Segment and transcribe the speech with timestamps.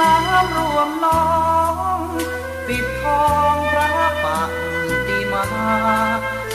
[0.00, 1.24] น้ำรวมน้อ
[1.98, 2.00] ง
[2.66, 3.88] ปิดทองพระ
[4.24, 4.26] ป
[5.06, 5.44] ฏิมา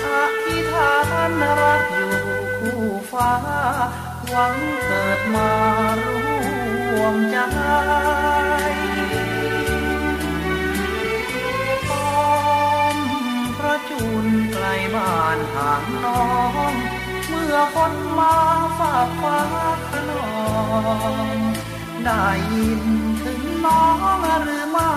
[0.06, 0.08] อ
[0.44, 0.94] ธิษฐา
[1.30, 2.16] นรักอยู่
[2.58, 3.34] คู่ฟ้า
[4.30, 4.56] หวัง
[4.86, 5.52] เกิดมา
[6.04, 7.38] ร่วมใจ
[11.90, 12.12] ป้อ
[12.96, 12.98] ม
[13.58, 16.24] พระจุลไกลบ้านห่างน้อ
[16.72, 16.74] ง
[17.28, 18.36] เมื่อคนมา
[18.78, 19.40] ฝากฟ้า
[19.90, 20.30] ขนอ
[21.26, 21.49] ง
[22.06, 22.84] ได้ยิน
[23.22, 23.98] ถึงน้อง
[24.44, 24.92] หรือไม่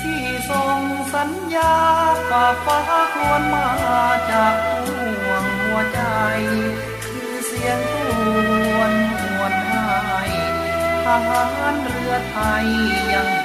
[0.00, 0.80] พี่ส่ง
[1.14, 1.74] สัญญา
[2.30, 2.78] ฝากฟ้า
[3.14, 3.68] ควรมา
[4.30, 6.00] จากห่วงหัวใจ
[7.04, 7.92] คือเสียงค
[8.76, 10.24] วรหวนให้
[11.04, 12.66] ทหารเรือไทย
[13.12, 13.39] ยัง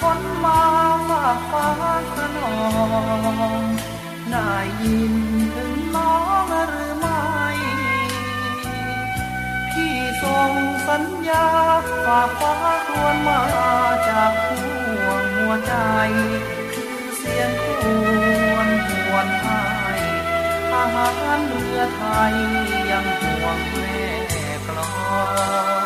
[0.00, 0.60] ฝนมา
[1.08, 1.68] ฝากฟ้า
[2.14, 2.56] ขนอ
[3.60, 3.62] ง
[4.30, 4.52] ได้
[4.82, 5.14] ยิน
[5.54, 6.14] ถึงน้อ
[6.44, 7.22] งหรือไม่
[9.72, 10.52] พี่ส่ง
[10.88, 11.46] สัญญา
[12.04, 12.54] ฝากฟ้า
[12.86, 13.42] ครวนมา
[14.08, 15.74] จากห่วงหัวใจ
[16.72, 17.82] คือเสียงค
[18.52, 18.68] วร
[19.04, 19.46] หวนไท
[19.96, 20.00] ย
[20.74, 22.34] อาหารเรือไทย
[22.90, 23.98] ยังห่วงแม่
[24.66, 24.88] กลอ
[25.78, 25.79] ง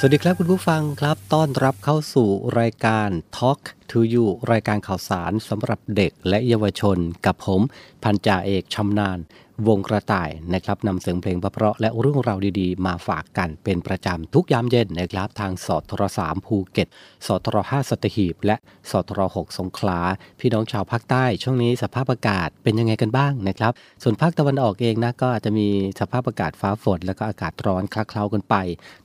[0.00, 2.28] สวัสดีครับคุณผู้ฟังครับ ต้อนรับเข้าสู่
[2.60, 3.60] รายการ Talk
[3.90, 7.60] to You รายการข่าวสารสำหรับเด็กและเยาวชนกับผม
[8.02, 9.18] พันจ่าเอกชำนาญ
[9.66, 16.88] วงกระต่ายนะครับนำเสียงเพลงเพราะและเรื่องราวดีๆ มาฝากกันเป็นประจำทุกยามเย็นนะครับทางสทรสามภูเก็ต
[17.26, 18.56] สทรห้าสตหีบ และ
[18.90, 19.98] สทรหกสงขลา
[20.40, 23.72] พี่น้องชาวภาคใต้ช่วงนี้สภาพอากาศเป็นยังไงกันบ้างนะครับ
[24.02, 25.68] ส่วนภาคตะวันออกเองนะก็อาจจะมี
[26.00, 28.54] สภาพอากาศฟ้าฝน แล้วก็อากาศร้อนคลาเคล้ากันไป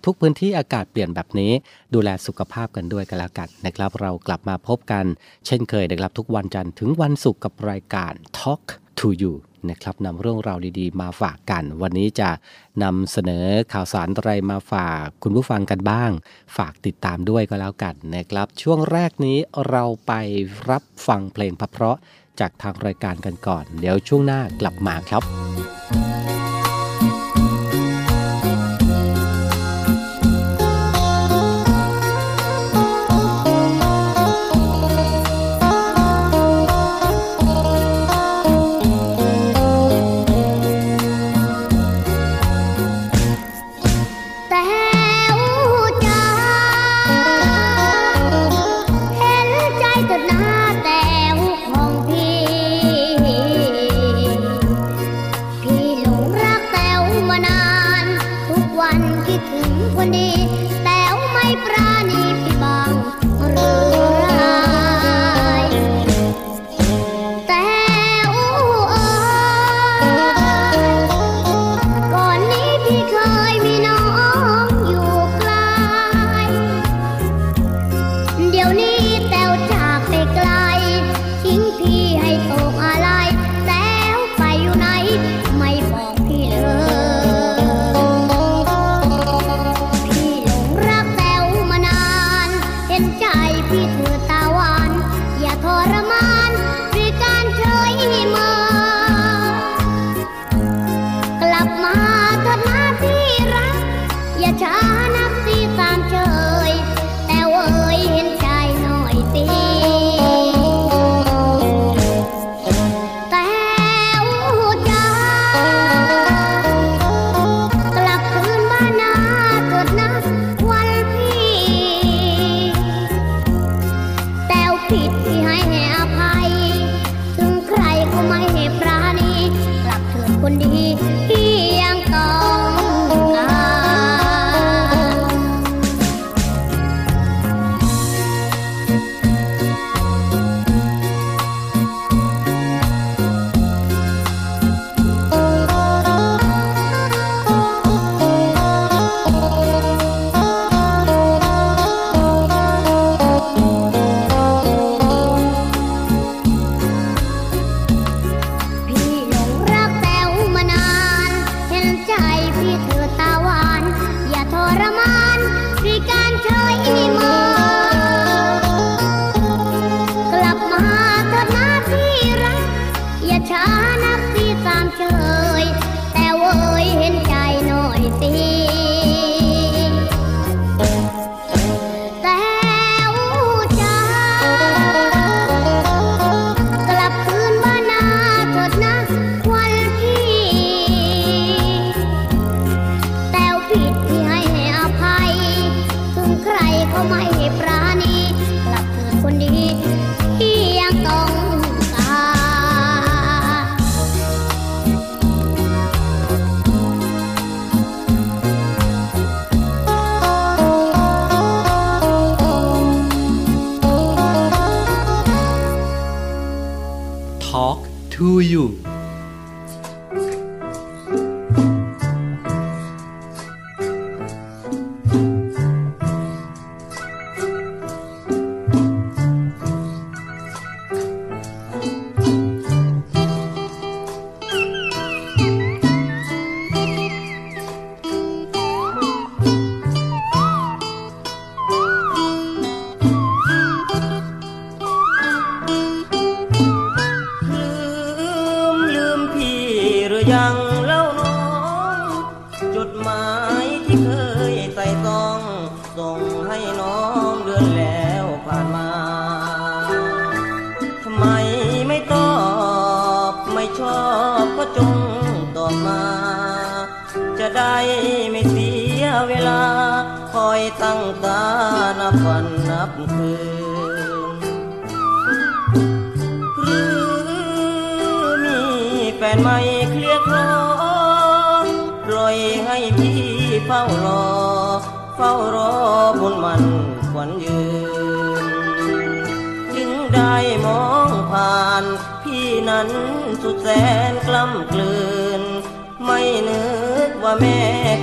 [0.05, 1.51] ทุกพื้นที่อากาศเปลี่ยนแบบนี้
[1.93, 5.05] ดูแลสุขภาพกันด้วยกันแล้วกันนะครับ เรากลับมาพบกัน
[5.45, 8.63] เช่นเคยนะครับทุกวันจันทร์ถึงวันศุกร์กับรายการ Talk
[9.01, 9.35] to You
[9.69, 12.29] นะครับนำเรื่องราวดีๆ มาฝากกัน วันนี้จะ
[12.83, 16.11] นำเสนอข่าวสารอะไรมาฝากคุณผู้ฟังกันบ้าง
[16.57, 19.37] ฝากติดตามด้วยก็แล้วกันนะครับ ช่วงแรกนี้
[19.69, 20.13] เราไป
[20.69, 21.97] รับฟังเพลงเพราะ
[22.39, 26.32] จากทางรายการกันก่อน เดี๋ยวช่วงหน้ากลับมาครับ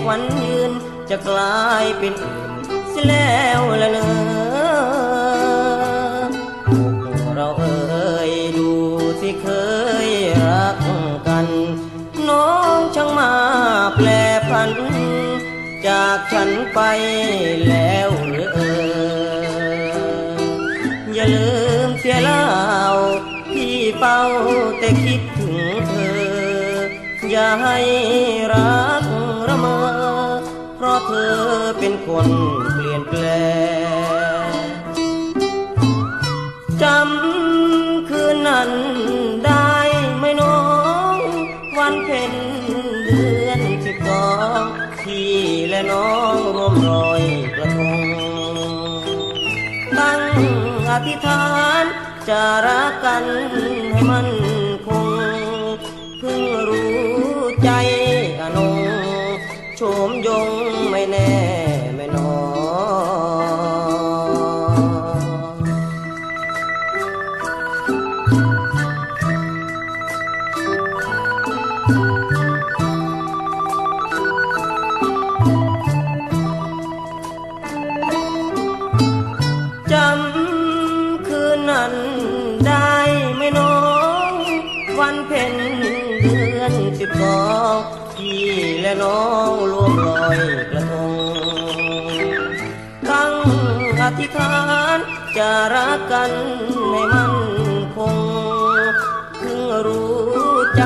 [0.01, 0.73] แม่ควันยืน
[1.11, 2.51] จะกลายเป็นอื่น
[2.91, 4.09] เสิแล้วละเนอ
[7.27, 8.71] อเราเอ่ยดู
[9.21, 9.47] สิเค
[10.09, 10.11] ย
[10.45, 10.77] รัก
[11.27, 11.47] กัน
[12.29, 13.33] น้องช่างมา
[13.97, 14.09] แปล
[14.49, 14.71] พัน
[15.87, 16.81] จากฉันไป
[17.69, 18.75] แล้วหรือเอ่
[19.87, 20.71] ย
[21.15, 21.51] อย่าลื
[21.87, 22.47] มเสียเล่า
[23.53, 24.21] พี่เป้า
[24.79, 25.57] แต่คิดถึง
[25.89, 26.31] เธอ
[27.31, 27.79] อย่าให้
[28.53, 28.90] รัก
[31.07, 31.37] เธอ
[31.79, 32.29] เป็นคน
[32.73, 33.25] เปลี่ยนแปล
[34.49, 34.51] ง
[36.83, 38.71] จำคืนนั้น
[39.47, 39.75] ได้
[40.19, 40.61] ไหมน้อ
[41.17, 41.19] ง
[41.79, 42.33] วันเพ็ญ
[43.05, 44.29] เดือนสิบสอ
[44.61, 44.63] ง
[45.01, 45.33] พี่
[45.69, 47.23] และน้องร่วมรอย
[47.57, 48.07] กระทง
[49.99, 50.21] ตั้ง
[50.91, 51.45] อธิษฐา
[51.83, 51.85] น
[52.29, 53.25] จะรักกัน
[53.93, 54.27] ให้มัน
[89.03, 90.39] น้องร่วมลอย
[90.73, 91.13] กระทง
[93.09, 93.33] ตั้ง
[94.01, 94.55] อธิษฐา
[94.97, 94.99] น
[95.37, 96.31] จะรักกัน
[96.91, 97.33] ให้มัน
[97.95, 98.17] คง
[99.39, 100.15] เพิ่งรู้
[100.77, 100.83] ใจ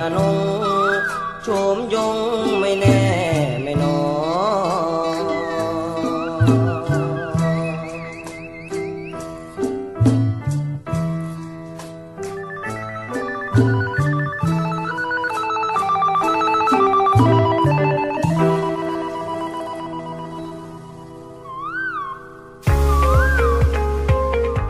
[0.00, 0.36] อนง
[1.42, 2.16] โฉมยง
[2.60, 3.00] ไม่แน่
[3.62, 5.24] ไม่นอน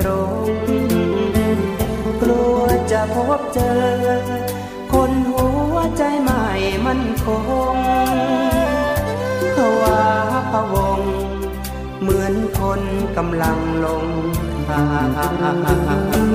[0.00, 0.08] ตร
[0.44, 0.48] ง
[2.22, 2.58] กลัว
[2.92, 3.80] จะพบเจอ
[4.92, 6.46] คนหัวใจใหม่
[6.86, 7.26] มันค
[7.74, 7.76] ง
[9.56, 10.02] ภาวะ
[10.50, 11.00] พะวง
[12.00, 12.80] เหมือนคน
[13.16, 14.04] กำลังลง
[14.68, 14.84] ทา
[16.30, 16.31] ง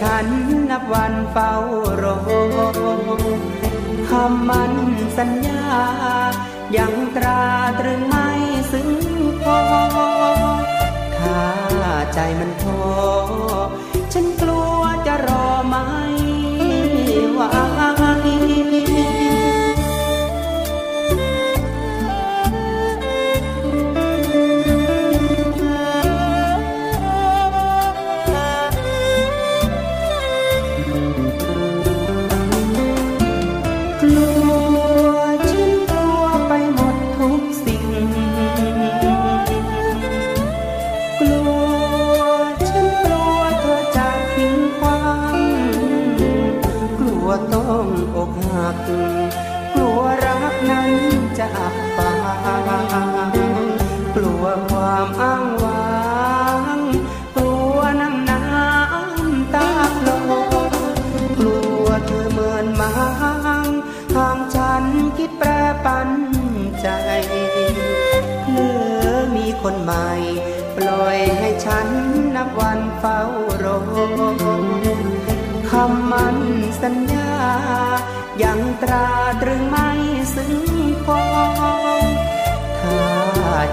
[0.00, 0.26] ฉัน
[0.70, 1.52] นับวันเฝ้า
[2.02, 2.18] รอ
[4.08, 4.72] คำมัน
[5.18, 5.64] สัญญา
[6.76, 7.42] ยังตรา
[7.78, 8.28] ตรึงไม่
[8.72, 8.90] ซึ้ง
[9.42, 9.60] พอ
[11.18, 11.42] ถ้า
[12.14, 12.84] ใจมันท้อ
[14.12, 15.84] ฉันกลัวจะรอไม่
[17.32, 17.40] ไหว
[54.44, 56.78] วความอ้างว้าง
[57.36, 59.70] กลัวน้ำน้ำตา
[60.06, 60.24] ลง
[61.38, 62.92] กลัวเธอเมินมา
[63.64, 63.66] ง
[64.14, 64.84] ทางฉัน
[65.18, 65.50] คิดแปร
[65.84, 66.10] ปัน
[66.80, 66.88] ใจ
[68.50, 68.68] เลื
[69.04, 70.10] อมีคนใหม่
[70.76, 71.88] ปล่อยให้ฉัน
[72.36, 73.20] นับวันเฝ้า
[73.64, 73.78] รอ
[75.70, 76.38] คำมัน
[76.82, 77.32] สัญญา
[78.42, 79.08] ยังตรา
[79.42, 79.88] ตรึงไม่
[80.34, 80.56] ซึ้ง
[81.04, 81.22] พอ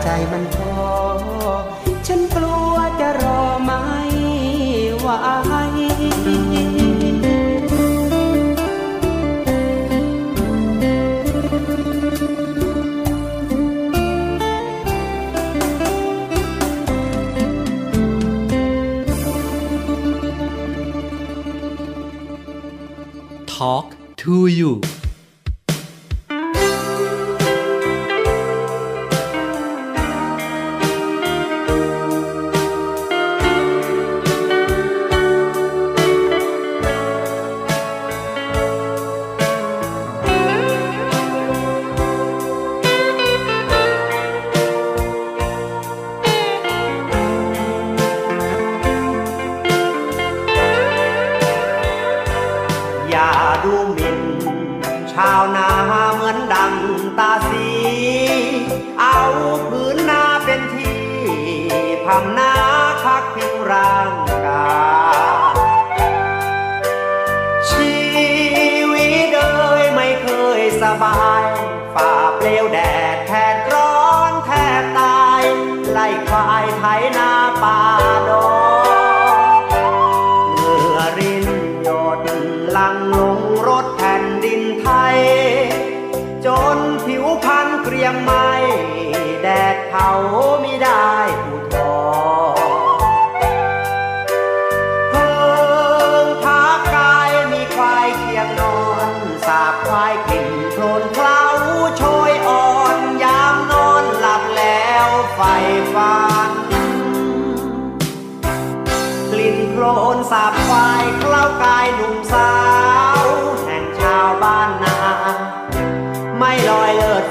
[0.04, 0.74] ใจมันพอ
[2.08, 3.82] ฉันกลัวจะรอไม่
[5.00, 5.08] ไหว
[23.52, 23.86] ทอล์ก
[24.22, 24.72] to you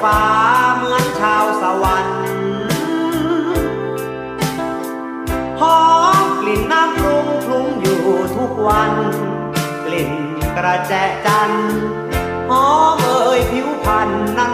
[0.02, 0.20] ฟ้า
[0.76, 2.20] เหมือนชาวสวรรค์
[5.60, 5.80] หอ
[6.24, 8.02] มกลิ่นน้ำปรุงคลุ้งอยู่
[8.36, 8.92] ทุกวัน
[9.86, 10.12] กลิ่น
[10.56, 10.92] กระแจ
[11.26, 11.52] จัน
[12.50, 14.52] หอมเอ่ยผิวพรรณนั้น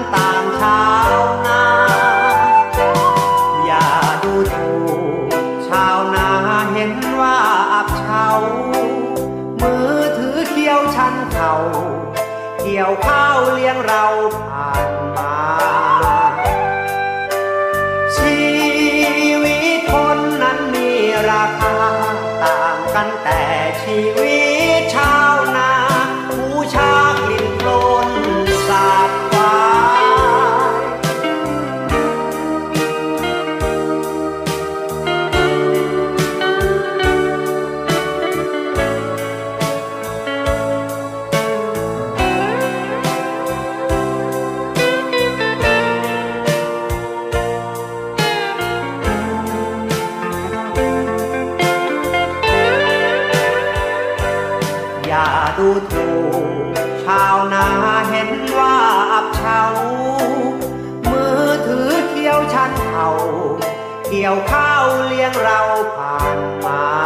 [64.11, 65.61] เกี่ยวข้าวเลี้ยงเรา
[65.97, 67.06] ผ่านมา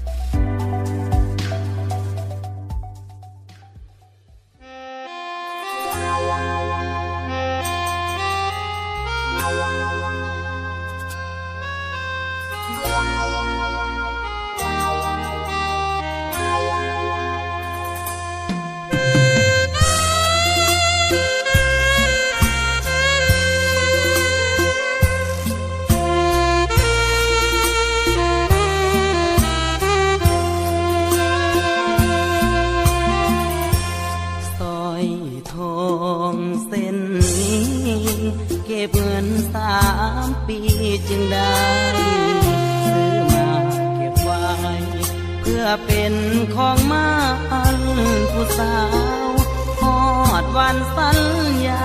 [50.57, 51.19] วันสัญ
[51.65, 51.83] ญา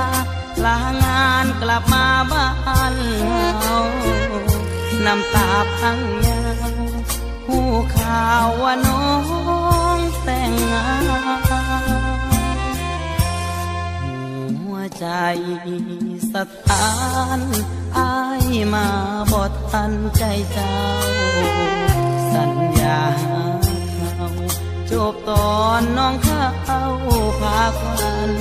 [0.65, 3.79] ลางานกลับมาบ้านเรา
[5.05, 6.43] น้ำตาพังยา
[7.47, 9.07] ผู้ข่าวว่าน้อ
[9.99, 11.37] งแต่งงาน
[14.63, 15.07] หัวใจ
[16.33, 16.35] ส
[16.67, 16.91] ถา
[17.39, 17.41] น
[17.99, 18.87] อายมา
[19.33, 20.79] บอดทันใจเจ้า
[22.35, 23.01] สัญญา
[24.93, 26.85] จบตอนน้องเข้า
[27.41, 28.33] พาควัน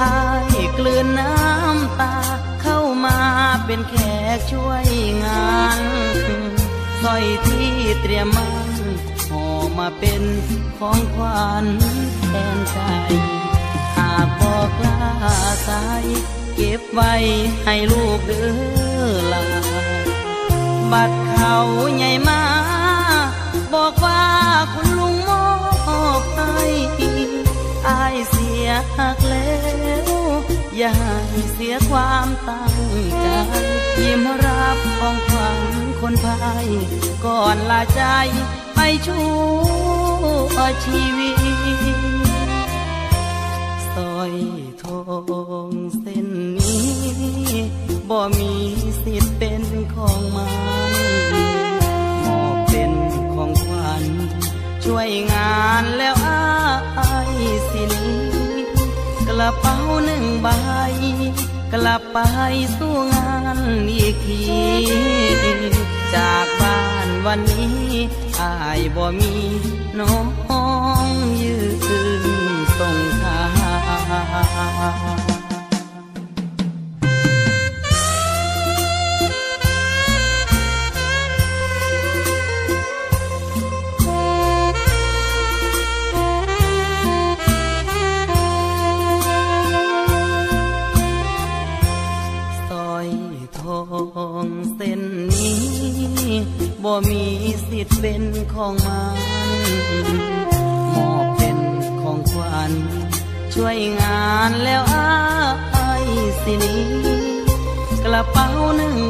[0.00, 0.16] อา
[0.54, 2.16] ยกลืนน้ำตา
[2.62, 3.18] เข้ามา
[3.66, 3.94] เป็นแข
[4.36, 4.86] กช่วย
[5.24, 5.80] งาน
[7.02, 8.80] สร้อยที่เตรียมมัน
[9.28, 9.46] ห่อ
[9.78, 10.22] มาเป็น
[10.78, 11.66] ของขวัญ
[12.28, 12.78] แทนใจ
[13.96, 14.98] หากบอกลา
[15.68, 16.04] สาย
[16.54, 17.14] เก็บไว้
[17.64, 19.44] ให้ลูกเด้อลา
[20.92, 21.56] บัดเขา
[21.96, 22.42] ใหญ่มา
[23.74, 24.22] บอกว่า
[24.72, 29.54] คุณลุงากแล้
[30.06, 30.10] ว
[30.76, 30.94] อย่า
[31.30, 32.74] ใเสียความตั้ง
[33.20, 33.26] ใจ
[34.00, 35.60] ยิ้มรับของขวัญ
[36.00, 36.68] คนพาย
[37.24, 38.02] ก่อนลาใจ
[38.74, 39.18] ไปชู
[40.84, 41.42] ชีวิต
[43.94, 44.34] สอย
[44.82, 45.00] ทอ
[45.68, 46.88] งเส้นนี้
[48.08, 48.54] บ่มี
[49.02, 49.62] สิทธิ์เป็น
[49.94, 50.48] ของมั
[50.90, 50.94] น
[52.24, 52.92] มอบเป็น
[53.34, 54.04] ของขวัญ
[54.84, 57.34] ช่วยงานแล้วอ้าย
[57.72, 57.92] สิน
[59.40, 60.48] ลับเป๋าหนึ่งใบ
[61.72, 62.18] กลับไป
[62.76, 63.58] สู้งาน
[63.90, 64.42] อีกที
[66.14, 67.88] จากบ้านวันนี้
[68.40, 69.32] อายบ่มี
[69.98, 70.16] น้อ
[71.04, 71.06] ง
[71.42, 72.44] ยืน
[72.78, 73.40] ส่งทา
[75.30, 75.33] ง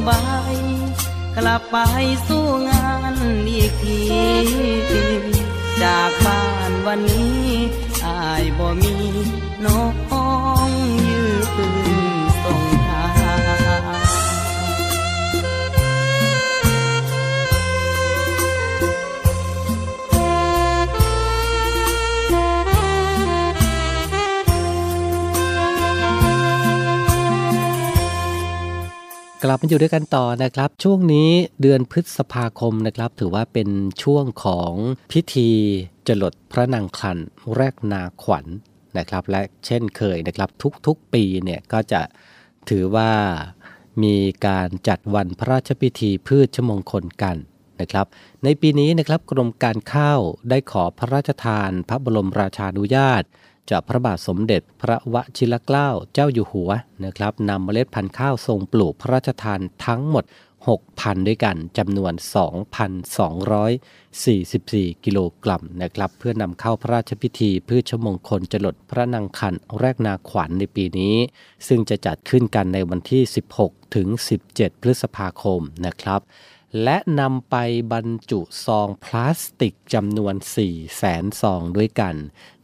[0.08, 0.22] บา
[0.54, 0.56] ย
[1.36, 1.76] กลับไป
[2.28, 3.14] สู้งาน
[3.48, 4.00] อีกที
[5.82, 7.48] จากบ้านวันนี้
[8.06, 8.94] อายบ่มี
[9.64, 9.76] น้
[29.50, 31.30] ลับมาอยู่ด้วยกันต่อนะครับ ช่วงนี้
[31.62, 33.68] เดือนพฤษภาคมนะครับ ถือว่าเป็น
[34.02, 34.72] ช่วงของ
[35.12, 35.50] พิธี
[36.06, 37.18] จรดพระนางคัน
[37.56, 38.48] แรกนาขวัญน
[38.98, 40.48] นะครับ และเช่นเคยนะครับ
[40.86, 42.02] ทุกๆปีเนี่ยก็จะ
[42.70, 43.12] ถือว่า
[44.02, 47.36] มีการจัดวันพระราชพิธีพืชชมงคลกัน
[47.80, 48.06] นะครับ
[48.44, 53.22] ในปีนี้นะครับกรมการข้าวได้ขอพระราชทาน พระบรมราชานุญาต
[53.70, 56.70] จากพระบาทสมเด็จพระวชิรเกล้าเจ้าอยู่หัว
[57.04, 60.24] นะครับนำเมล็ดพันธุ์ข้าวทรงปลูกพระราชทานทั้งหมด
[60.66, 62.12] 6,000 ด้วยกันจำนวน
[63.34, 71.16] 2,244 กิโลกรัมนะครับ เพื่อนำเข้าพระราชพิธีพืชมงคลจรดพระนางคันแรกนาขวัญในปีนี้
[71.68, 73.22] ซึ่งจะจัดขึ้นกันในวันที่
[73.58, 74.08] 16 ถึง
[74.46, 76.20] 17 พฤษภาคมนะครับ
[76.82, 77.56] และนำไป
[77.92, 80.34] บรรจุซองพลาสติกจำนวน
[80.64, 82.14] 4แสนซองด้วยกัน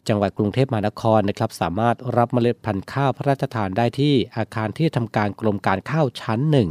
[0.07, 6.69] จังหวัดกรุงเทพมหานครนะครับสามารถรับเมล็ดพันธุ์ข้าวพระราชทานได้ที่อาคารที่ทำการกรมการข้าวชั้นหนึ่ง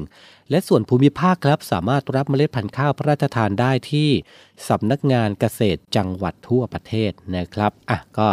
[0.50, 4.10] และส่วนภูมิภาคครับสามารถรับเมล็ดพันธุ์ข้าวพระราชทานได้ที่
[4.68, 8.28] สำนักงานเกษตรจังหวัดทั่วประเทศนะครับอะก็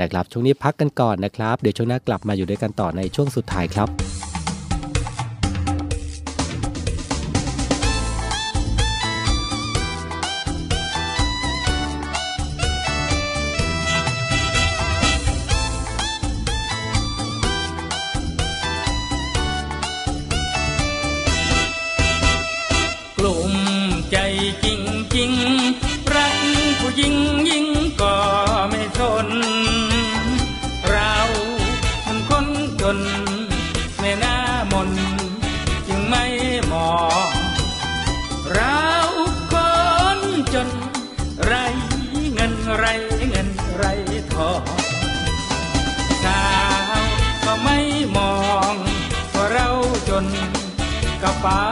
[0.00, 3.88] นะครับช่วงนี้พักกันก่อนนะครับ เดี๋ยวช่วงหน้ากลับมาอยู่ด้วยกันต่อในช่วงสุดท้ายครับ
[23.26, 23.54] ลุ่ม
[24.10, 24.18] ใจ
[24.64, 24.82] จริง
[25.14, 25.32] จริง
[26.14, 26.36] รัก
[26.80, 27.14] ผู้หญิง
[27.48, 27.66] ยิ่ง
[28.00, 28.16] ก็
[28.68, 29.28] ไม่ทน
[30.88, 31.14] เรา
[32.06, 32.46] มันคน
[32.80, 32.98] จน
[33.98, 34.36] ไม่น่า
[34.72, 34.90] มน
[35.86, 36.24] จึงไม่
[36.72, 36.94] มอ
[37.28, 37.30] ง
[38.54, 38.82] เรา
[39.52, 39.54] ค
[40.16, 40.20] น
[40.54, 40.68] จน
[41.44, 41.54] ไร
[42.34, 42.84] เงินไร
[43.30, 43.84] เงินไร
[44.34, 44.62] ทอง
[46.22, 46.44] สา
[46.98, 47.02] ว
[47.44, 47.78] ก็ไม่
[48.16, 48.34] มอ
[48.72, 48.74] ง
[49.34, 49.68] ว่าะเรา
[50.08, 50.26] จน
[51.22, 51.66] กระเป๋า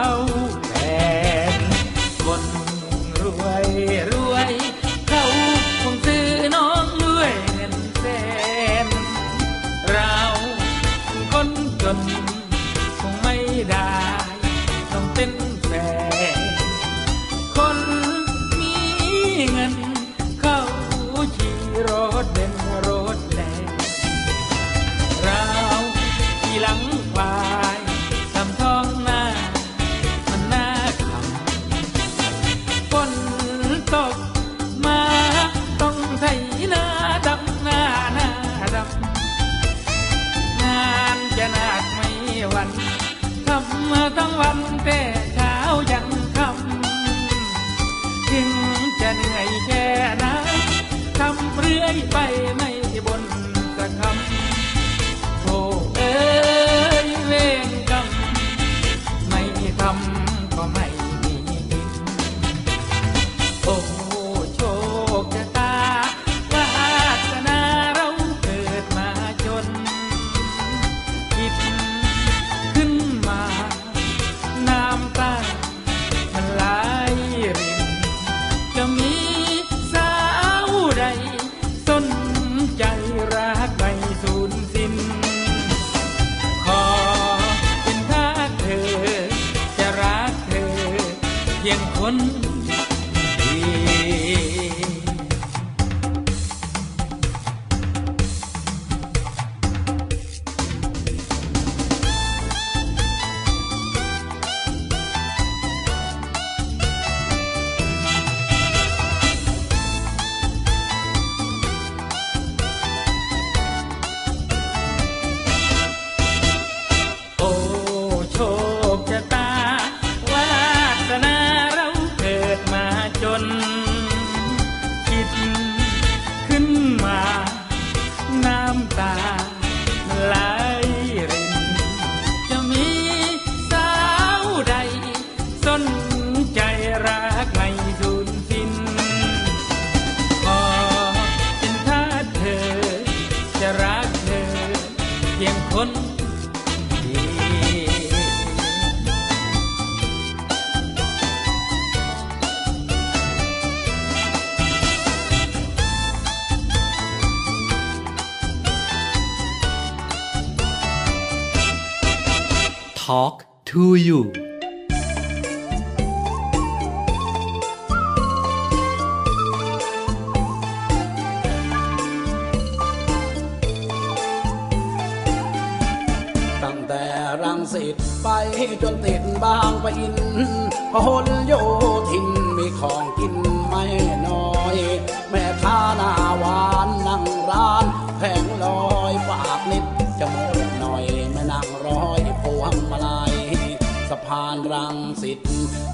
[194.55, 195.39] านรังสิต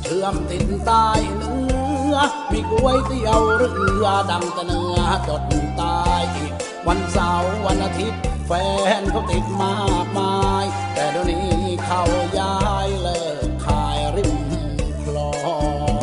[0.04, 2.16] เชื่อมติดใต้เนื้อ
[2.52, 3.70] มีก๋วยเตี๋ยวเรื
[4.04, 5.44] อดังต่เนื้อจด
[5.78, 6.02] ใต้
[6.88, 8.52] วันเสาร์วันอาทิตย์แฟ
[9.02, 11.50] นเขาติดมากมาย แต่เดี๋ยวนี้
[11.86, 12.02] เขา
[12.40, 14.38] ย้ายเลิกขายริม
[15.04, 15.32] คลอ
[15.92, 15.96] ง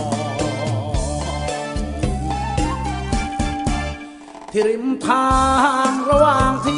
[4.52, 5.30] ที่ริมทา
[5.88, 6.77] งระหว่างที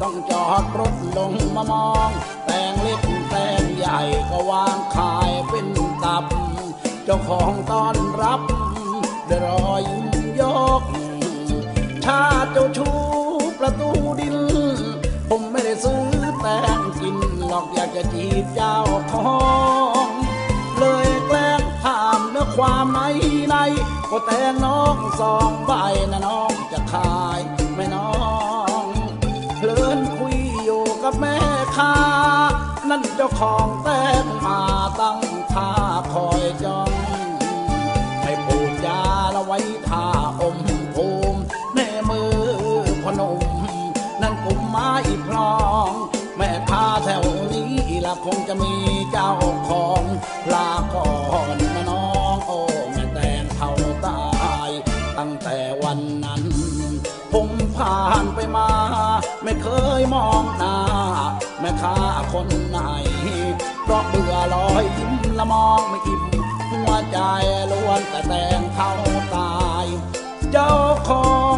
[0.00, 2.10] ต้องจอดรถลงมามอง
[2.46, 5.66] แตงเล็กแตงใหญ่ก็วางขายเป็น
[6.04, 6.24] ตับ
[7.04, 8.40] เจ้าของต้อนรับ
[9.28, 10.42] ด้วยรอยยิ้มย
[10.80, 10.82] ก
[12.04, 12.90] ชาเจ้าชู
[13.58, 14.36] ประตูดิน
[15.28, 16.04] ผมไม่ได้ซื้อ
[16.40, 16.46] แต
[16.78, 17.16] งกิน
[17.48, 18.76] หรอกอยากจะจีบเจ้า
[19.12, 19.38] ขอ
[20.06, 20.08] ง
[20.78, 23.00] เลยแกล้งถามเนื้อความใน
[23.48, 23.56] ใน
[24.10, 25.72] ก็แตงน้องสองใบ
[26.12, 27.40] นะน้องจะขาย
[27.74, 28.17] ไม่น้อง
[31.10, 31.38] กับแม่
[31.76, 31.94] ค้า
[32.90, 33.88] นั่นเจ้าของแต
[34.22, 34.60] งมมา
[35.00, 35.20] ตั้ง
[35.52, 35.70] ท่า
[36.12, 36.90] คอยจ้อง
[38.22, 39.00] ให้พูดจา
[39.34, 40.06] ละไว้ท่า
[40.40, 40.56] อม
[40.94, 41.40] ภูมิ
[41.74, 42.34] แม่มือ
[43.04, 43.40] พนม
[44.22, 44.92] นั่นกุมไม้
[45.26, 45.56] พลอ
[45.88, 45.90] ง
[46.36, 47.72] แม่ค้าแถวนี้
[48.06, 48.74] ละคงจะมี
[49.12, 49.32] เจ้า
[49.68, 50.02] ของ
[50.52, 51.10] ลาก่อ
[51.54, 52.60] นนะน้องโอ้
[52.92, 53.70] แม่แตงเท่า
[54.06, 54.20] ตา
[54.68, 54.70] ย
[55.18, 56.42] ตั้งแต่วันนั้น
[57.32, 58.68] ผมผ่านไปมา
[59.44, 59.68] ไม่เค
[60.00, 60.77] ยมองหน้า
[61.80, 61.96] ค่า
[62.32, 62.78] คนไหน
[63.84, 66.22] เพราะเบื่อลอยยิ้มละมองไม่อิ่ม
[66.70, 67.18] หัวใจ
[67.70, 68.90] ล้วนแต่แตงเข้า
[69.34, 69.52] ตา
[69.84, 69.86] ย
[70.52, 70.72] เจ้า
[71.08, 71.57] ของ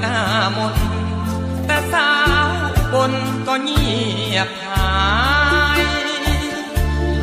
[0.00, 0.18] หน้า
[0.56, 0.74] มน
[1.66, 2.10] แต่สา
[2.46, 2.48] ว
[2.92, 3.12] บน
[3.46, 3.86] ก็เงี
[4.36, 4.90] ยบหา
[5.80, 5.82] ย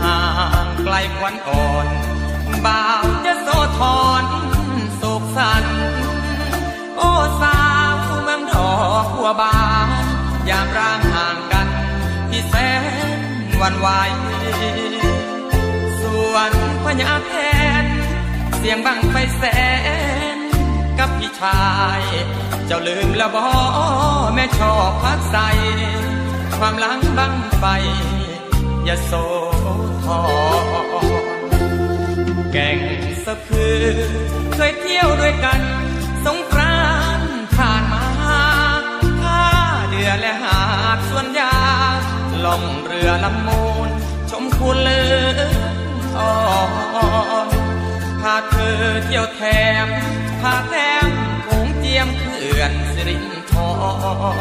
[0.01, 0.19] ห่า
[0.65, 1.87] งไกลควันอ่อน
[2.65, 3.47] บ่าวจะโซ
[3.79, 4.25] ทอน
[4.97, 5.65] โศกสัน
[6.97, 7.11] โอ้
[7.41, 7.61] สา
[7.91, 7.93] ว
[8.23, 9.57] เมืองดอกหัวบา
[10.03, 10.05] น
[10.49, 11.67] ยามร่างห่างกัน
[12.29, 13.87] ที่แสนวันไหว
[16.01, 16.51] ส่วน
[16.83, 17.33] พญาแท
[17.83, 17.85] น
[18.57, 19.43] เสียงบังไปแส
[20.12, 20.12] น
[21.43, 21.63] ชา
[22.01, 22.03] ย
[22.67, 23.47] เจ้าลืมละบอ
[24.35, 25.37] แม่ชอบพักใส
[26.59, 27.63] ความหลังบังไฟ
[28.87, 29.11] ยโส
[30.05, 31.07] ธร
[32.51, 32.79] แก่ง
[33.25, 33.85] สะพือ
[34.55, 35.61] เคยเที่ยวด้วยกัน
[36.25, 36.83] สงกรา
[37.19, 37.21] น
[37.55, 38.05] ผ่านมา
[39.21, 39.43] ท่า
[39.89, 40.61] เดือและหา
[40.95, 41.55] ดส่วนยา
[42.45, 43.89] ล่องเรือลำมูล
[44.29, 45.03] ชมคุณเลื
[45.37, 45.39] อ
[46.17, 46.31] อ่อ
[47.47, 47.49] น
[48.21, 49.41] พาเธอเที่ยวแถ
[49.85, 49.87] ม
[50.41, 51.12] พาแต้ม
[52.63, 54.31] อนสิรินทร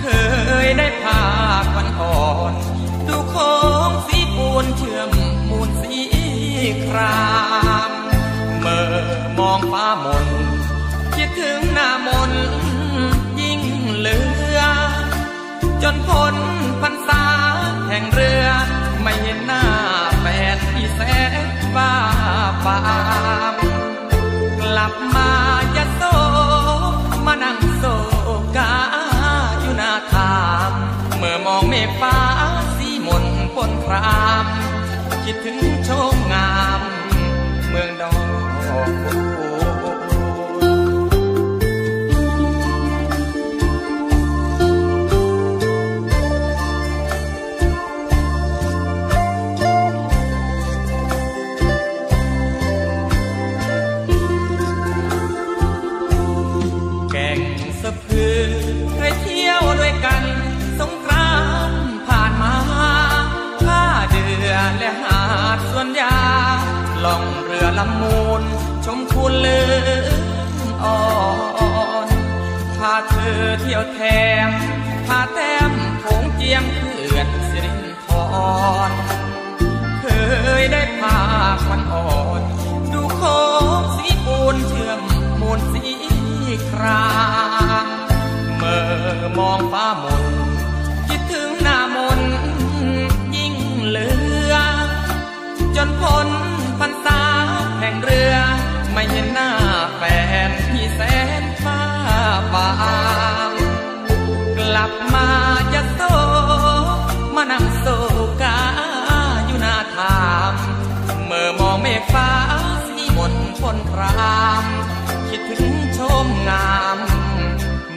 [0.00, 0.04] เค
[0.64, 1.22] ยได้พา
[1.72, 2.54] ควันอ่อน
[3.08, 3.52] ดูโค้
[3.88, 5.10] งสีปูนเชื่อม
[5.50, 5.96] มูลสี
[6.86, 7.24] ครา
[7.88, 7.90] ม
[8.60, 8.96] เมื่อ
[9.38, 10.28] มองฟ้ามน
[11.16, 12.32] คิดถึงหน้ามน
[13.40, 13.60] ยิ่ง
[13.96, 14.18] เหลื
[14.56, 14.60] อ
[15.82, 16.36] จนพ้น
[16.82, 17.24] พรรษา
[17.88, 18.46] แห่งเรือ
[19.02, 19.64] ไม่เห็นหน้า
[20.20, 21.00] แฟนที่แส
[21.44, 21.94] นบ้า
[22.64, 22.78] ปา
[23.52, 23.54] ม
[24.60, 25.30] กลับมา
[27.36, 27.84] มานั่งโศ
[28.56, 28.72] กา
[29.60, 30.36] อยู่หน้าทา
[30.70, 30.72] ม
[31.18, 32.16] เมื่อมองเมฆฟ้า
[32.76, 33.24] สีมน
[33.54, 34.46] ปนคราม
[35.24, 36.80] คิดถึงโชมงาม
[37.68, 38.12] เมืองดอ
[38.86, 39.12] กบั
[39.42, 39.43] ว
[67.04, 68.42] ล่องเรือลำมูล
[68.84, 69.60] ชมคุณเลื
[69.96, 70.06] อ
[70.84, 70.98] อ่อ
[72.06, 72.08] น
[72.78, 74.00] พาเธอเที่ยวแถ
[74.48, 74.50] ม
[75.06, 78.08] พาแต้มโขงเจียมเขื่อนสิรินท
[78.88, 78.90] ร
[80.00, 80.06] เค
[80.60, 81.18] ยได้พา
[81.64, 82.08] ควันอ่อ
[82.40, 82.42] น
[82.92, 83.38] ดูโค้
[83.80, 85.00] งสีปูนเชื่อม
[85.40, 85.84] มูลสี
[86.70, 87.06] ครา
[87.84, 87.86] ม
[88.56, 90.24] เมื่อมองฟ้ามน
[91.08, 92.20] คิดถึงหน้ามน
[93.36, 93.54] ยิ่ง
[93.88, 94.23] เลือ
[113.64, 114.64] นพนคราม
[115.28, 116.98] คิดถึงชมงาม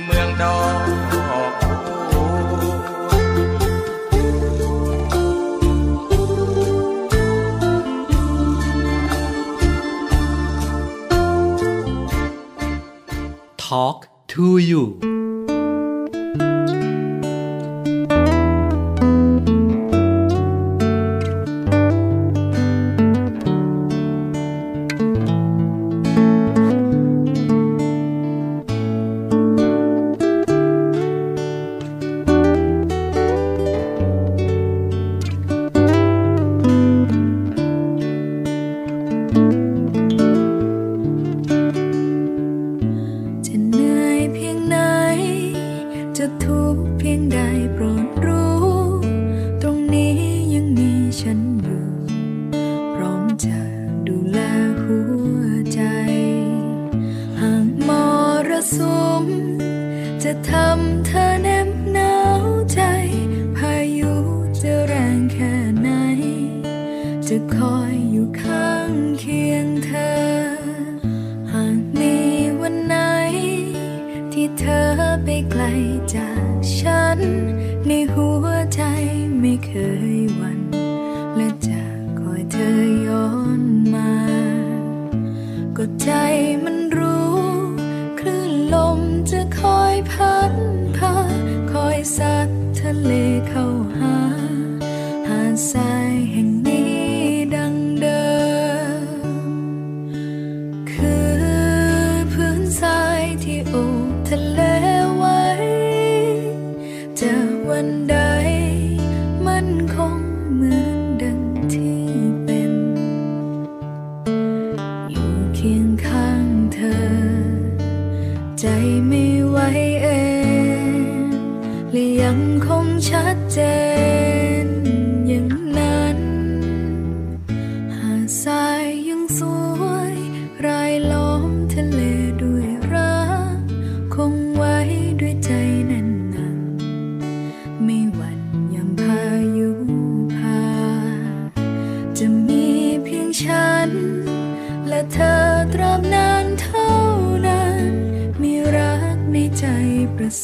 [0.04, 1.44] เมืองดอกบัว
[13.66, 14.00] Talk
[14.34, 14.84] to you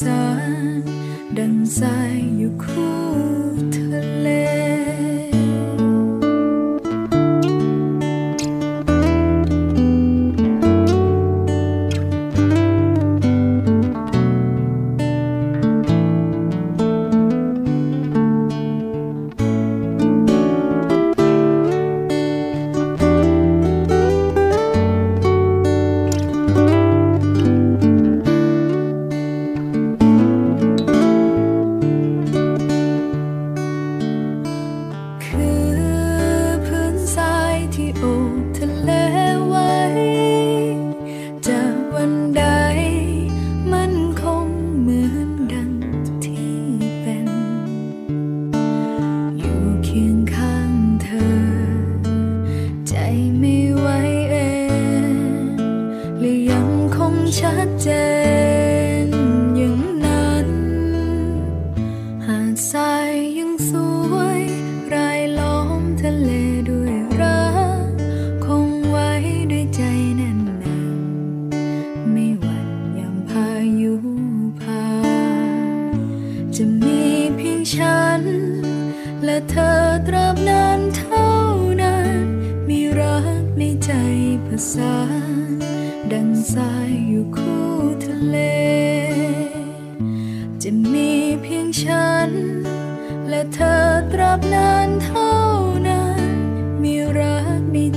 [0.04, 1.48] ประ
[1.78, 1.94] สา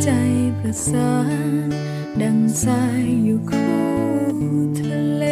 [0.03, 0.09] ใจ
[0.59, 1.13] ประสา
[1.65, 1.69] น
[2.21, 3.77] ดังสายอยู่คู่
[4.79, 5.23] ทะเล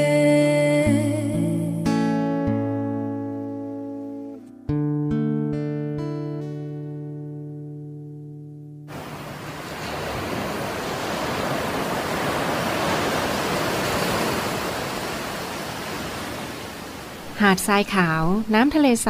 [17.41, 19.10] หาดทรายขาว น้ำทะเลใส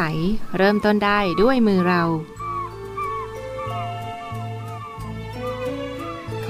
[0.58, 2.04] เริ่มต้นได้ด้วยมือเรา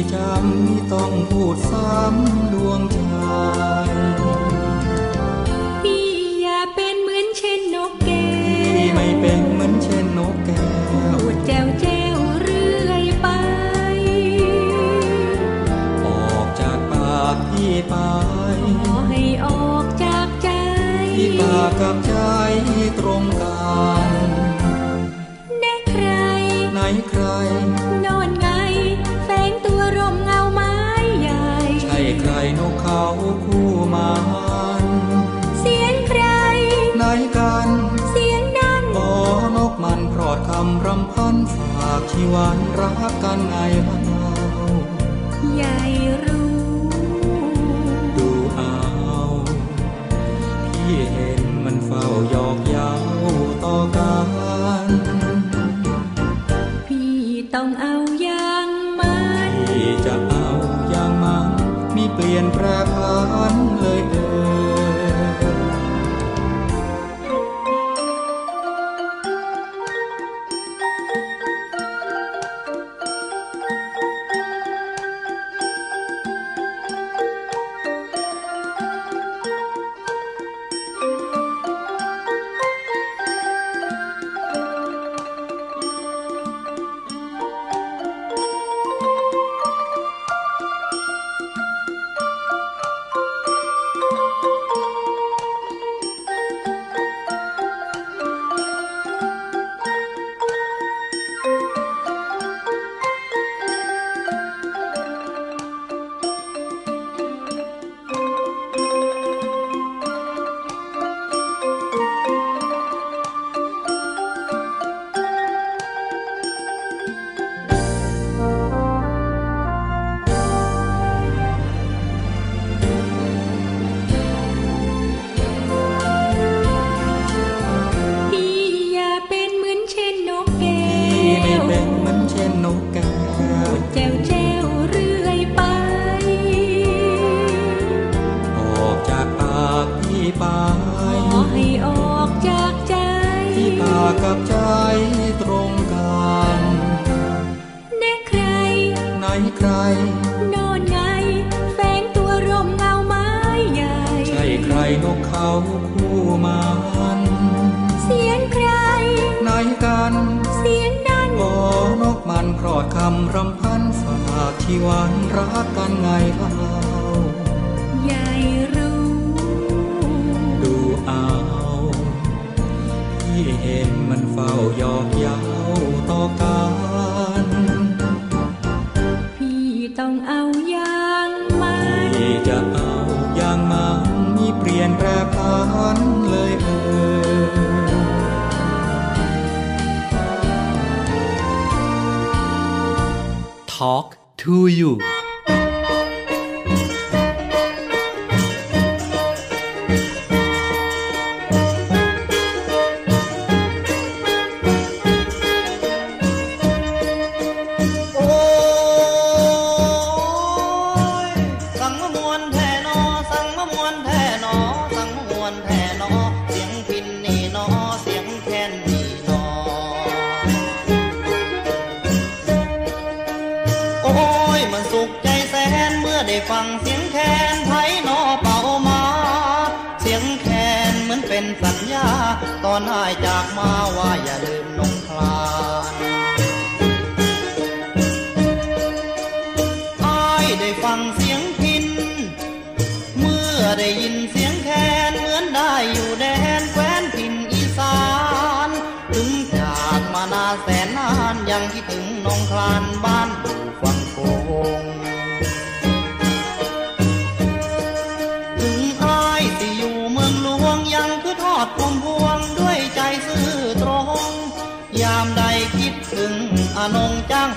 [0.00, 0.39] แล้วพี่จำ
[42.10, 43.54] ชีวันรักกันไง
[43.84, 44.09] เล่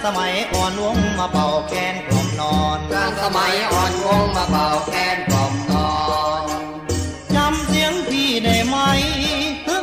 [0.04, 5.94] สมัยอ่อนวงมาเป่าแคนกล่อมนอนจ้างสมัยอ่อนวงมาเป่าแคนกล่อมนอ
[6.42, 6.44] น
[7.36, 8.78] จำเสียงพี่ได้ไหม
[9.68, 9.78] ฮึ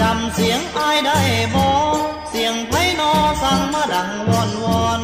[0.00, 1.20] จำเสียงอายได้
[1.54, 1.96] บอก
[2.30, 5.02] เสียงไพนอสั่งมาดังวอนวอน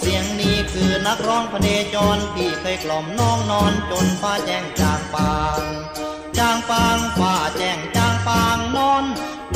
[0.00, 5.62] เสียงนี้คือนักร้องพเนจรพี่เคยกล่อมน้องนอนจนฟ้าแจ้งจางปาง
[6.38, 9.04] จางปางฟ้าแจ้งจางปางนอน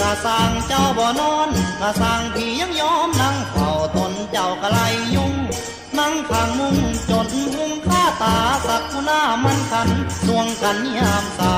[0.04, 1.48] กะสั่งเจ้าบ่นอน
[1.80, 4.78] กะสั่งพี่ยังยอมนั่งเฝ้าตนเจ้ากะไล
[5.14, 5.34] ยุ่ง
[5.98, 6.76] นั่งข้างมุง
[7.10, 8.36] จนหุงข้าตา
[8.66, 9.88] สักกุหน้ามันคัน
[10.26, 11.56] สวงกันยามเศร้า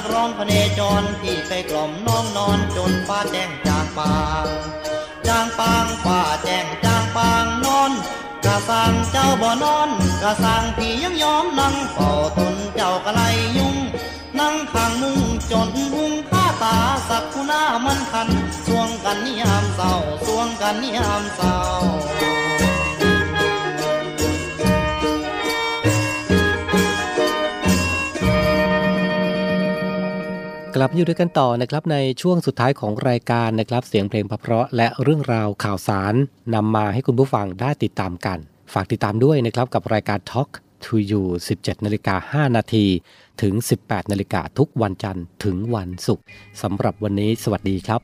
[0.00, 4.46] นักร้องพเนจรที่เคยกล่อมน้องนอนจนฟ้าแจ้งจางปาง
[5.26, 7.92] จางปางฟ้าแจ้งจางปางนอน
[8.44, 9.90] กะสังเจ้าบ่นอน
[10.22, 13.20] กะสังพี่ยังยอมนั่งเฝ้าตนเจ้ากะไล
[13.56, 13.76] ยุ่ง
[14.38, 15.20] นั่งข้างมุง
[15.50, 16.76] จนหุงข้าตา
[17.08, 18.28] สักคูหน้ามันคัน
[18.66, 19.94] สวงกันยามเศร้า
[20.26, 21.56] สวงกันยามเศร้า
[30.80, 36.14] กลับอยู่ด้วยกันต่อนะครับในช่วงสุดท้ายของรายการนะครับ เสียงเพลงเพราะและเรื่องราวข่าวสาร
[36.54, 38.38] นำมาให้คุณผู้ฟังได้ติดตามกัน
[38.72, 40.48] ฝากติดตามด้วยนะครับกับรายการ Talk
[40.84, 41.22] to You
[41.56, 42.86] 17นาฬิกา5นาที
[43.42, 46.24] ถึง 18นาฬิกาทุกวันจันทร์ถึงวันศุกร์
[46.62, 48.00] สำหรับวันนี้สวัสดีครับ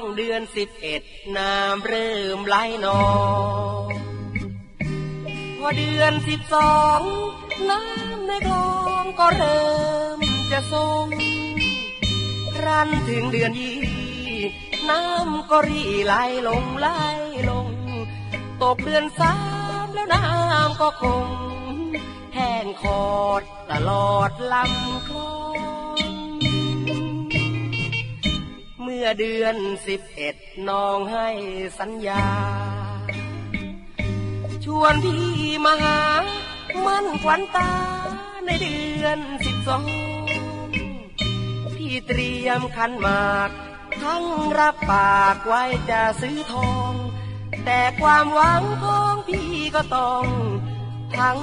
[0.00, 1.02] างเดือนสิบเอ็ด
[1.36, 3.02] น้ำเริ่มไหลนอ
[3.86, 3.88] ง
[5.58, 7.00] พอเดือนสิบสอง
[7.70, 8.70] น้ำในคลอ
[9.02, 9.68] งก็เริ่
[10.16, 10.18] ม
[10.52, 11.06] จะทรง
[12.64, 13.80] รันถึงเดือนยี่
[14.90, 16.14] น้ำก็รีไหล
[16.48, 16.88] ลงไหล
[17.48, 17.68] ลง
[18.62, 19.34] ตกเดือนสา
[19.84, 21.26] มแล้วน้ำก็คง
[22.34, 23.04] แห้งขอ
[23.40, 25.49] ดตลอดลำคลอง
[29.02, 30.36] อเดือนสิบเอ็ด
[30.68, 31.28] น้องให้
[31.78, 32.24] สัญญา
[34.64, 35.24] ชวนพี่
[35.64, 36.00] มาหา
[36.86, 37.72] มันขวัญตา
[38.44, 39.84] ในเดือนสิบสอง
[41.74, 43.50] พี่เตรียมขันหมาก
[44.02, 44.24] ทั้ง
[44.58, 46.92] รับปากไว้จะซื้อทอง
[47.64, 50.26] แต่ความหวังของพี่ก็ต้อง
[51.18, 51.40] ทั้ง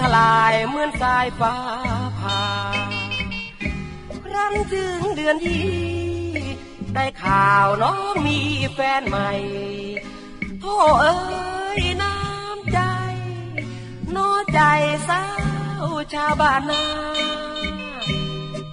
[0.00, 1.54] ทลายเหมือนสายฟ้า
[2.20, 2.42] ผ่า
[4.24, 6.19] ครั้นถึงเดือนที่
[6.94, 8.38] ได้ข่าวน้องมี
[8.74, 9.30] แฟนใหม่
[10.60, 11.16] โธ่เอ้
[11.80, 12.80] ยน้ำใจ
[14.16, 14.60] น้อใจ
[15.08, 15.22] สา
[15.82, 15.84] ว
[16.14, 16.84] ชาวบ้านนา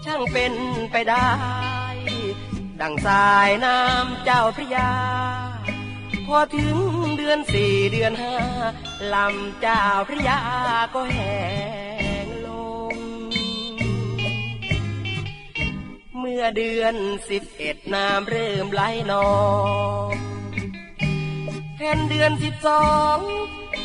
[0.06, 0.54] ช่างเป็น
[0.92, 1.30] ไปได้
[2.82, 4.92] ดังสายน้ำเจ้าพระยา
[6.26, 6.76] พอถึง
[7.18, 8.36] เดือนสี่เดือนห้า
[9.14, 10.40] ลำเจ้าพระยา
[10.94, 12.07] ก็แห้
[16.30, 16.96] มื่อเดือน
[17.30, 19.32] สิบเอ็ดน้ำเริ่มไหลนอ
[20.12, 20.14] ง
[21.76, 23.18] แผ่นเดือนสิบสอง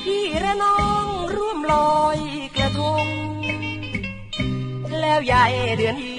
[0.03, 2.19] พี่และน้องร่วมลอย
[2.57, 3.07] กระทง
[5.01, 5.47] แล้วใหญ่
[5.79, 6.17] เดือนอี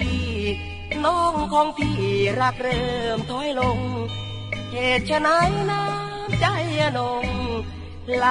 [1.06, 1.98] น้องของพี่
[2.42, 3.80] รักเริ่มถอยลง
[4.72, 5.30] เหตุฉะไหน
[5.72, 6.46] น้ำใจ
[6.98, 7.26] นง
[8.18, 8.26] ไหล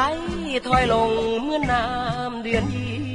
[0.67, 1.11] ถอยลง
[1.43, 3.12] เมื่อน้ำเดือนอี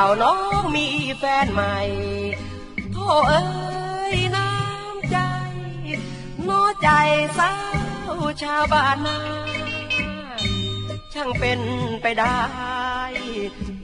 [0.00, 0.86] าวน้องมี
[1.18, 1.76] แฟนใหม่
[2.92, 3.44] โธ่เอ้
[4.14, 5.18] ยน้ำใจ
[6.48, 6.88] น้อใจ
[7.38, 7.52] สา
[8.12, 9.18] วชาวบ้านนา
[11.12, 11.60] ช่างเป็น
[12.02, 12.40] ไปได้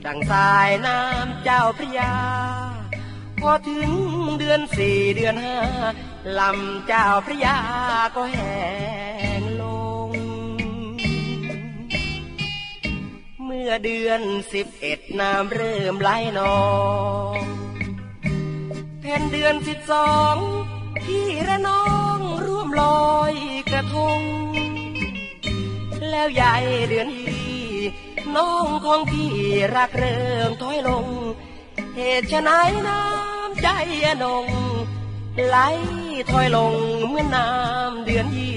[0.04, 2.14] ดังสายน้ำเจ้าพระยา
[3.40, 3.90] พอถึง
[4.38, 5.58] เดือนสี่เดือนห้า
[6.38, 7.56] ลำเจ้าพระยา
[8.16, 9.05] ก็แห้
[13.68, 14.20] อเดือน
[14.52, 16.58] สิบเอ็ดน้ำเริ่มไหลนอ
[17.36, 17.40] ง
[19.00, 20.36] แผ่นเดือนสิบสอง
[21.04, 21.84] พี่และน้อ
[22.16, 23.34] งร่วมลอย
[23.70, 24.20] กระทง
[26.10, 26.54] แล้วใหญ่
[26.88, 27.30] เดือนอี
[28.36, 29.32] น้องของพี่
[29.76, 31.06] รักเริ่มถอยลง
[31.96, 32.50] เหตุฉะไหน
[32.88, 33.68] น้ำใจ
[34.22, 34.46] นง
[35.46, 35.56] ไหล
[36.30, 36.74] ถอยลง
[37.08, 38.55] เมื่อน้ำเดือนยี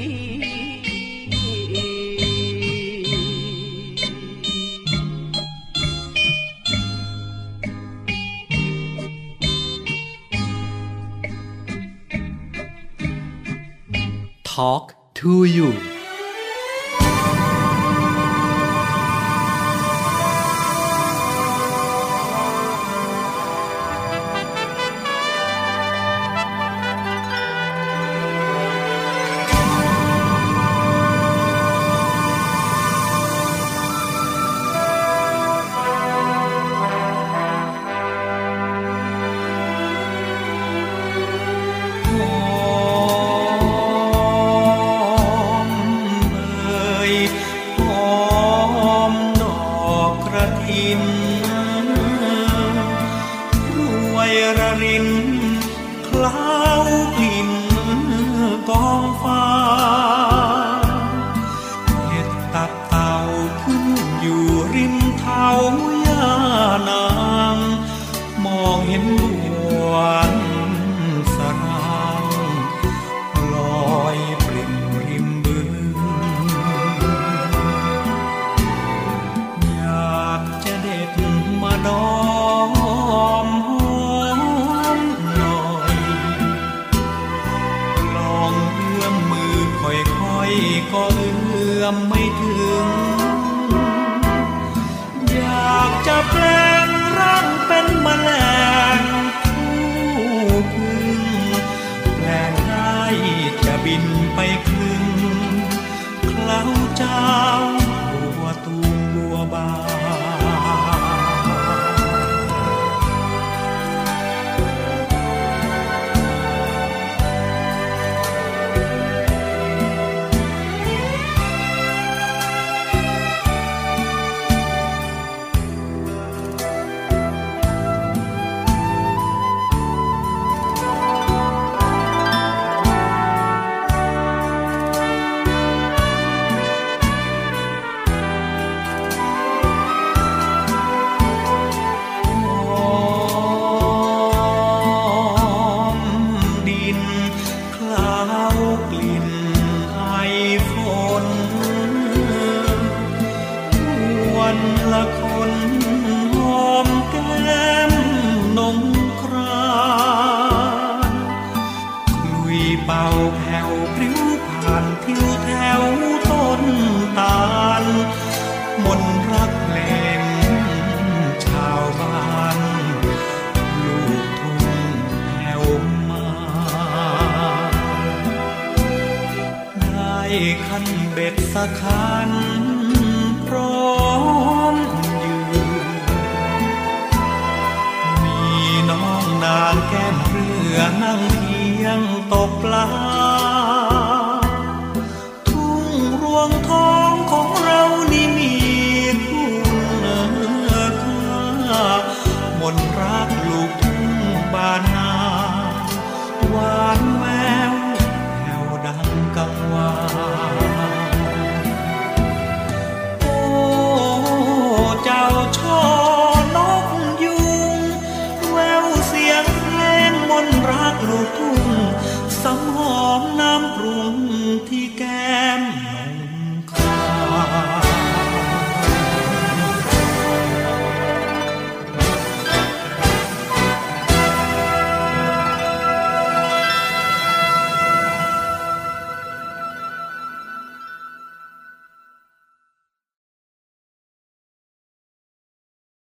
[14.59, 15.98] Talk to you